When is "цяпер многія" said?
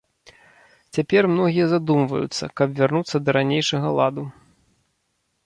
0.97-1.65